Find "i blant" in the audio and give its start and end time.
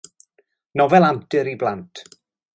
1.53-1.89